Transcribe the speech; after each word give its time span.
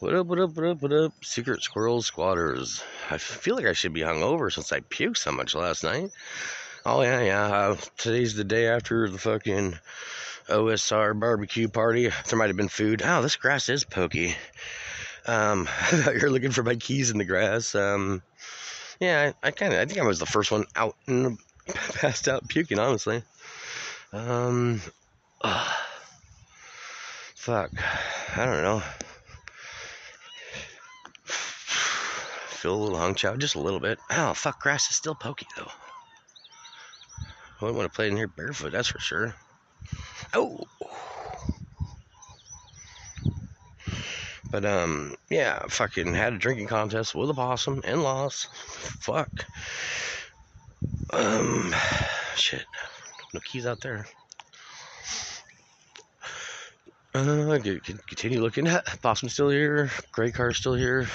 What 0.00 0.14
up, 0.14 0.28
what 0.28 0.38
up, 0.38 0.54
what 0.54 0.64
up, 0.64 0.82
what 0.82 0.92
up? 0.92 1.24
Secret 1.24 1.60
Squirrel 1.60 2.02
Squatters. 2.02 2.84
I 3.10 3.18
feel 3.18 3.56
like 3.56 3.66
I 3.66 3.72
should 3.72 3.92
be 3.92 4.02
hungover 4.02 4.52
since 4.52 4.70
I 4.70 4.78
puked 4.78 5.16
so 5.16 5.32
much 5.32 5.56
last 5.56 5.82
night. 5.82 6.12
Oh, 6.86 7.02
yeah, 7.02 7.20
yeah. 7.20 7.42
Uh, 7.42 7.76
today's 7.96 8.36
the 8.36 8.44
day 8.44 8.68
after 8.68 9.10
the 9.10 9.18
fucking 9.18 9.76
OSR 10.46 11.18
barbecue 11.18 11.66
party. 11.66 12.12
There 12.28 12.38
might 12.38 12.46
have 12.46 12.56
been 12.56 12.68
food. 12.68 13.02
Oh, 13.04 13.22
this 13.22 13.34
grass 13.34 13.68
is 13.68 13.82
pokey. 13.82 14.36
Um, 15.26 15.66
I 15.80 15.96
thought 15.96 16.14
you 16.14 16.20
were 16.22 16.30
looking 16.30 16.52
for 16.52 16.62
my 16.62 16.76
keys 16.76 17.10
in 17.10 17.18
the 17.18 17.24
grass. 17.24 17.74
Um, 17.74 18.22
yeah, 19.00 19.32
I, 19.42 19.48
I 19.48 19.50
kind 19.50 19.74
of, 19.74 19.80
I 19.80 19.84
think 19.86 19.98
I 19.98 20.06
was 20.06 20.20
the 20.20 20.26
first 20.26 20.52
one 20.52 20.64
out 20.76 20.94
and 21.08 21.38
passed 21.66 22.28
out 22.28 22.46
puking, 22.46 22.78
honestly. 22.78 23.24
Um, 24.12 24.80
fuck. 27.34 27.72
I 28.36 28.44
don't 28.44 28.62
know. 28.62 28.80
Feel 32.58 32.74
a 32.74 32.82
little 32.82 32.98
hung 32.98 33.14
chow, 33.14 33.36
just 33.36 33.54
a 33.54 33.60
little 33.60 33.78
bit. 33.78 34.00
Oh, 34.10 34.34
fuck, 34.34 34.60
grass 34.60 34.90
is 34.90 34.96
still 34.96 35.14
pokey, 35.14 35.46
though. 35.56 35.70
I 37.20 37.64
wouldn't 37.64 37.78
want 37.78 37.88
to 37.88 37.94
play 37.94 38.08
in 38.08 38.16
here 38.16 38.26
barefoot, 38.26 38.72
that's 38.72 38.88
for 38.88 38.98
sure. 38.98 39.32
Oh! 40.34 40.66
But, 44.50 44.64
um, 44.64 45.14
yeah, 45.30 45.62
fucking 45.68 46.14
had 46.14 46.32
a 46.32 46.38
drinking 46.38 46.66
contest 46.66 47.14
with 47.14 47.30
a 47.30 47.34
possum 47.34 47.80
and 47.84 48.02
lost. 48.02 48.52
Fuck. 48.52 49.30
Um, 51.10 51.72
shit. 52.34 52.64
No 53.34 53.38
keys 53.38 53.66
out 53.66 53.80
there. 53.82 54.04
Uh, 57.14 57.58
continue 58.08 58.40
looking. 58.40 58.66
Possum's 59.02 59.32
still 59.32 59.48
here. 59.48 59.92
Gray 60.10 60.32
car's 60.32 60.56
still 60.56 60.74
here. 60.74 61.06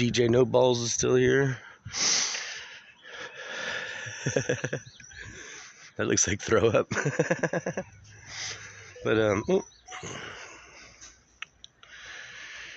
DJ 0.00 0.30
No 0.30 0.46
Balls 0.46 0.80
is 0.80 0.94
still 0.94 1.14
here. 1.14 1.58
that 4.34 4.80
looks 5.98 6.26
like 6.26 6.40
throw 6.40 6.68
up. 6.68 6.88
but 9.04 9.18
um, 9.18 9.44
oh. 9.50 9.62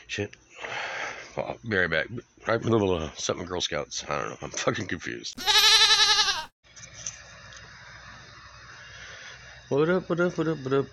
shit. 0.08 0.36
I'll 1.38 1.58
be 1.66 1.78
right 1.78 1.90
back. 1.90 2.08
Little 2.46 2.94
uh, 2.94 3.10
something 3.16 3.46
Girl 3.46 3.62
Scouts. 3.62 4.04
I 4.10 4.20
don't 4.20 4.32
know. 4.32 4.38
I'm 4.42 4.50
fucking 4.50 4.88
confused. 4.88 5.42
What 9.70 9.88
up? 9.88 10.10
What 10.10 10.20
up? 10.20 10.38
What 10.38 10.50
up? 10.50 10.58
What 10.62 10.74
up? 10.74 10.88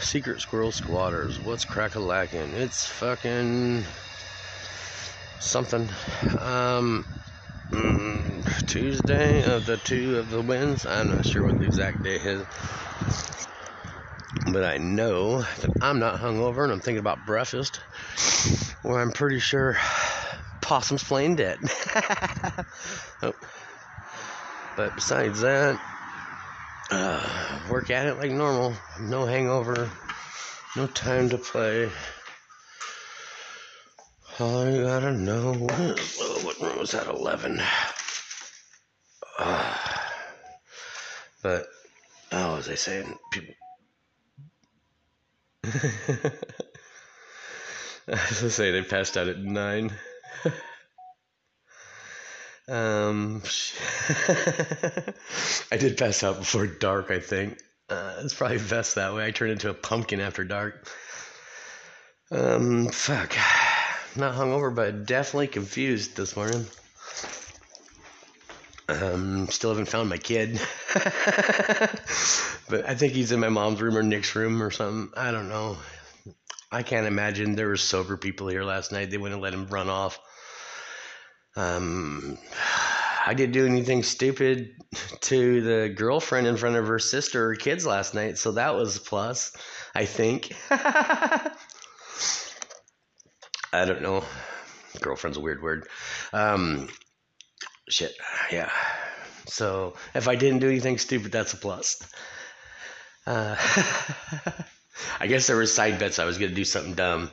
Secret 0.00 0.40
Squirrel 0.40 0.70
Squatters. 0.70 1.40
What's 1.40 1.64
crack 1.64 1.96
a 1.96 2.00
lacking? 2.00 2.52
It's 2.52 2.86
fucking 2.86 3.82
something. 5.42 5.88
Um, 6.38 7.04
mm, 7.70 8.66
Tuesday 8.66 9.44
of 9.44 9.66
the 9.66 9.76
two 9.76 10.18
of 10.18 10.30
the 10.30 10.40
wins. 10.40 10.86
I'm 10.86 11.08
not 11.08 11.26
sure 11.26 11.44
what 11.44 11.58
the 11.58 11.66
exact 11.66 12.02
day 12.02 12.16
is. 12.16 12.44
But 14.52 14.64
I 14.64 14.78
know 14.78 15.42
that 15.42 15.70
I'm 15.80 15.98
not 15.98 16.20
hungover 16.20 16.64
and 16.64 16.72
I'm 16.72 16.80
thinking 16.80 16.98
about 16.98 17.24
breakfast, 17.24 17.80
where 18.82 19.00
I'm 19.00 19.12
pretty 19.12 19.38
sure 19.38 19.76
Possum's 20.60 21.04
playing 21.04 21.36
dead. 21.36 21.60
oh. 23.22 23.34
But 24.76 24.94
besides 24.94 25.42
that, 25.42 25.78
uh, 26.90 27.60
work 27.70 27.90
at 27.90 28.06
it 28.06 28.16
like 28.16 28.30
normal. 28.30 28.74
No 28.98 29.26
hangover. 29.26 29.90
No 30.76 30.86
time 30.86 31.28
to 31.28 31.38
play. 31.38 31.90
I 34.40 34.80
gotta 34.82 35.12
know. 35.12 35.52
What 35.52 36.60
room 36.60 36.78
was 36.78 36.92
that? 36.92 37.06
11. 37.06 37.60
Uh, 39.38 39.78
but, 41.42 41.66
oh, 42.32 42.56
as 42.56 42.68
I 42.68 42.74
say, 42.74 43.04
people. 43.30 43.54
as 48.08 48.44
I 48.44 48.48
say, 48.48 48.70
they 48.70 48.82
passed 48.82 49.16
out 49.16 49.28
at 49.28 49.38
9. 49.38 49.92
Um, 52.68 53.42
I 55.70 55.76
did 55.76 55.98
pass 55.98 56.22
out 56.22 56.38
before 56.38 56.66
dark, 56.66 57.10
I 57.10 57.18
think. 57.18 57.58
Uh, 57.88 58.14
it's 58.20 58.34
probably 58.34 58.58
best 58.58 58.94
that 58.94 59.14
way. 59.14 59.26
I 59.26 59.30
turned 59.32 59.52
into 59.52 59.68
a 59.68 59.74
pumpkin 59.74 60.20
after 60.20 60.44
dark. 60.44 60.88
Um, 62.30 62.88
fuck. 62.88 63.36
Not 64.14 64.34
hungover, 64.34 64.74
but 64.74 65.06
definitely 65.06 65.46
confused 65.46 66.16
this 66.16 66.36
morning. 66.36 66.66
Um, 68.88 69.48
still 69.48 69.70
haven't 69.70 69.88
found 69.88 70.10
my 70.10 70.18
kid. 70.18 70.60
but 72.68 72.86
I 72.86 72.94
think 72.94 73.14
he's 73.14 73.32
in 73.32 73.40
my 73.40 73.48
mom's 73.48 73.80
room 73.80 73.96
or 73.96 74.02
Nick's 74.02 74.36
room 74.36 74.62
or 74.62 74.70
something. 74.70 75.10
I 75.16 75.30
don't 75.30 75.48
know. 75.48 75.78
I 76.70 76.82
can't 76.82 77.06
imagine 77.06 77.54
there 77.54 77.68
were 77.68 77.76
sober 77.76 78.18
people 78.18 78.48
here 78.48 78.64
last 78.64 78.92
night. 78.92 79.10
They 79.10 79.18
wouldn't 79.18 79.40
let 79.40 79.54
him 79.54 79.66
run 79.68 79.88
off. 79.88 80.18
Um, 81.56 82.36
I 83.26 83.32
didn't 83.34 83.52
do 83.52 83.66
anything 83.66 84.02
stupid 84.02 84.72
to 85.22 85.60
the 85.62 85.88
girlfriend 85.88 86.46
in 86.46 86.56
front 86.58 86.76
of 86.76 86.86
her 86.86 86.98
sister 86.98 87.50
or 87.50 87.54
kids 87.54 87.86
last 87.86 88.14
night, 88.14 88.36
so 88.36 88.52
that 88.52 88.74
was 88.74 88.96
a 88.96 89.00
plus, 89.00 89.52
I 89.94 90.04
think. 90.04 90.54
I 93.72 93.84
don't 93.84 94.02
know. 94.02 94.24
Girlfriend's 95.00 95.38
a 95.38 95.40
weird 95.40 95.62
word. 95.62 95.88
Um, 96.32 96.88
shit, 97.88 98.14
yeah. 98.50 98.70
So 99.46 99.94
if 100.14 100.28
I 100.28 100.36
didn't 100.36 100.60
do 100.60 100.68
anything 100.68 100.98
stupid, 100.98 101.32
that's 101.32 101.54
a 101.54 101.56
plus. 101.56 102.02
Uh, 103.26 103.56
I 105.20 105.26
guess 105.26 105.46
there 105.46 105.56
were 105.56 105.66
side 105.66 105.98
bets. 105.98 106.18
I 106.18 106.24
was 106.24 106.38
to 106.38 106.48
do 106.48 106.64
something 106.64 106.94
dumb. 106.94 107.30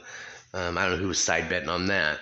Um, 0.53 0.77
I 0.77 0.83
don't 0.83 0.93
know 0.93 1.01
who 1.01 1.07
was 1.09 1.19
side 1.19 1.49
betting 1.49 1.69
on 1.69 1.87
that. 1.87 2.19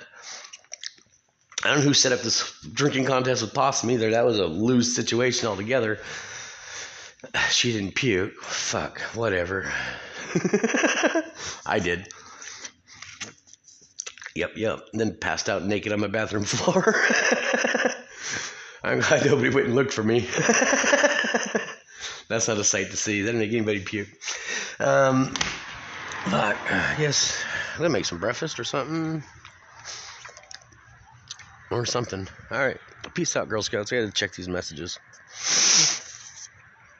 I 1.64 1.70
don't 1.70 1.80
know 1.80 1.86
who 1.86 1.94
set 1.94 2.12
up 2.12 2.22
this 2.22 2.54
drinking 2.74 3.06
contest 3.06 3.42
with 3.42 3.54
Possum 3.54 3.92
either. 3.92 4.12
That 4.12 4.26
was 4.26 4.40
a 4.40 4.46
loose 4.46 4.96
situation 4.96 5.48
altogether. 5.48 6.00
She 7.50 7.74
didn't 7.74 7.96
puke. 7.96 8.42
Fuck, 8.42 9.02
whatever. 9.16 9.72
I 11.66 11.80
did. 11.80 12.08
Yep, 14.38 14.56
yep. 14.56 14.80
And 14.92 15.02
then 15.02 15.18
passed 15.18 15.50
out 15.50 15.66
naked 15.66 15.92
on 15.92 16.00
my 16.00 16.06
bathroom 16.06 16.44
floor. 16.46 16.96
I'm 18.84 19.00
glad 19.00 19.26
nobody 19.26 19.50
went 19.50 19.66
and 19.66 19.76
looked 19.76 19.92
for 19.92 20.04
me. 20.04 20.20
That's 22.30 22.48
not 22.48 22.60
a 22.60 22.64
sight 22.64 22.92
to 22.92 22.98
see. 22.98 23.22
That 23.22 23.32
didn't 23.32 23.40
make 23.40 23.52
anybody 23.52 23.80
puke. 23.80 24.10
Um, 24.80 25.34
but, 26.30 26.56
yes, 27.00 27.44
I'm 27.74 27.80
going 27.80 27.90
to 27.90 27.94
make 27.94 28.06
some 28.06 28.20
breakfast 28.20 28.60
or 28.60 28.64
something 28.64 29.24
or 31.72 31.88
something. 31.88 32.28
All 32.52 32.60
right. 32.60 32.78
Peace 33.16 33.36
out, 33.36 33.50
Girl 33.50 33.64
Scouts. 33.64 33.92
I 33.92 34.02
got 34.02 34.06
to 34.06 34.12
check 34.12 34.34
these 34.36 34.48
messages. 34.48 35.00